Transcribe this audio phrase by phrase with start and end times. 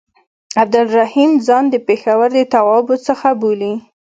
[0.61, 3.73] عبدالرحیم ځان د پېښور د توابعو څخه بولي.